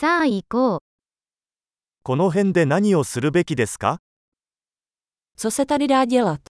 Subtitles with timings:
[0.00, 0.78] さあ行こう。
[2.02, 3.98] この辺で何をするべきですか
[5.36, 6.40] Co se tady dá dělat?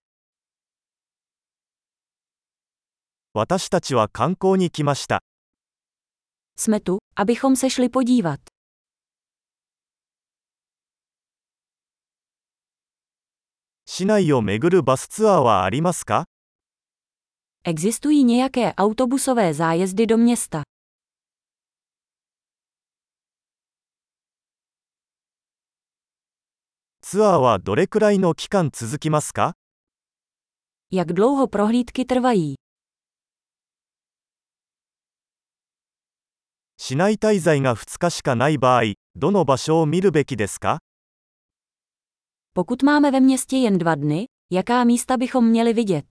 [3.35, 5.25] 私たちは観光に来ました。
[6.57, 8.39] Jsme tu, abychom se šli podívat.
[13.85, 16.27] 市内を巡るバスツアーはありますか
[17.65, 20.63] Existují nějaké autobusové zájezdy do města.
[27.13, 29.57] ツアーはどれくらいの期間続きますか
[30.93, 32.55] Jak dlouho prohlídky trvají?
[36.77, 38.83] 市内滞在が2日しかない場合、
[39.17, 40.79] どの場所を見るべきですか
[42.55, 46.05] Pokud máme ve městě jen dva dny, jaká místa bychom měli vidět?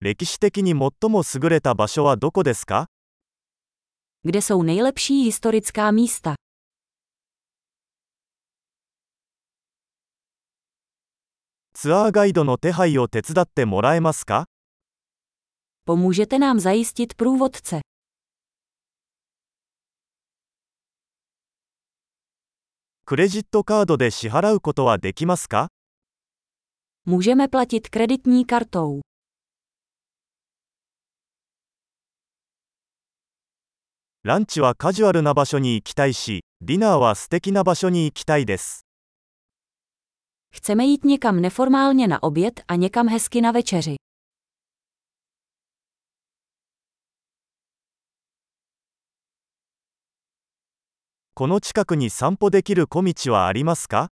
[0.00, 2.86] 歴史的に最も優れた場所はどこですか
[4.25, 6.35] Kde jsou nejlepší historická místa?
[11.73, 14.45] ツアーガイドの手配を手伝ってもらえますか
[15.85, 17.81] Pomůžete nám zajistit průvodce.
[23.05, 25.69] クレジットカードで支払うことはできますか
[27.07, 28.99] Můžeme platit kreditní kartou.
[34.26, 38.84] ランチはカジュアルな場所に行きたいし、ディナーは素敵な場所に行きたいです。
[40.50, 43.96] Chceme jít někam neformálně na oběd a někam hezky na večeři.
[51.34, 54.08] この近くに散歩できる小道はありますか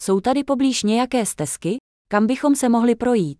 [0.00, 1.76] Jsou tady poblíž nějaké stezky,
[2.08, 3.38] kam bychom se mohli projít.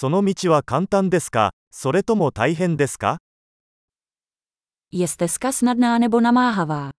[0.00, 3.18] その道は簡単ですかそれとも大変ですか
[4.92, 6.92] Je stezka snadná nebo namáhavá?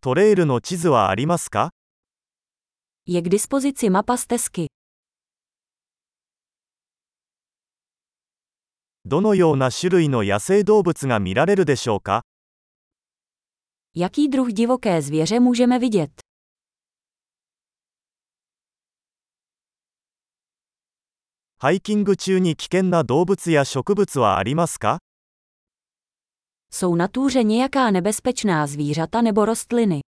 [0.00, 1.68] トレイルの地図はありますか
[3.06, 4.68] Je k dispozici mapa stezky.
[9.04, 12.22] どのような種類の野生動物が見られるでしょうか
[13.94, 16.27] Jaký druh divoké zvěře můžeme vidět?
[21.60, 24.98] ハイキング中に危険な動物や植物はありますか
[26.72, 30.00] Jsou na túře nějaká nebezpečná zvířata nebo rostliny?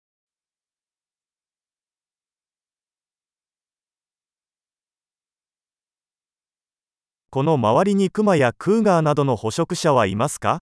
[7.31, 10.59] この周りにクマやクーガーなどの捕食者はいますか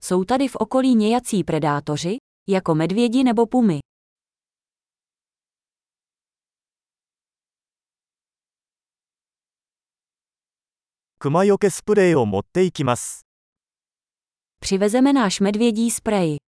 [0.00, 2.16] Jsou tady v okolí nějací predátoři,
[2.48, 3.80] jako medvědi nebo pumy?
[11.20, 13.26] 熊よけスプレーを持っていきます。
[14.60, 16.47] Přivezeme náš medvědí sprej.